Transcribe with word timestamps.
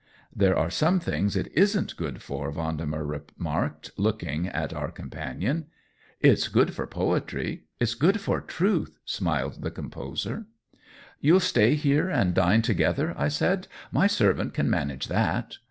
"There 0.35 0.57
are 0.57 0.71
some 0.71 0.99
things 0.99 1.35
it 1.35 1.53
/V«Vgood 1.53 2.21
for," 2.23 2.51
Vendemer 2.51 3.05
remarked, 3.37 3.91
looking 3.97 4.47
at 4.47 4.73
our 4.73 4.89
com 4.89 5.11
panion," 5.11 5.65
It's 6.29 6.47
good 6.47 6.73
for 6.73 6.87
poetry— 6.87 7.65
it's 7.79 7.93
good 7.93 8.19
for 8.19 8.41
truth," 8.41 8.97
smiled 9.05 9.61
the 9.61 9.69
composer. 9.69 10.47
COLLABORATION 11.19 11.33
131" 11.33 11.33
You'll 11.33 11.39
Stay 11.39 11.75
here 11.75 12.09
and 12.09 12.33
dine 12.33 12.63
together," 12.63 13.13
I 13.15 13.27
said;" 13.27 13.67
my 13.91 14.07
servant 14.07 14.55
can 14.55 14.71
manage 14.71 15.07
that." 15.07 15.59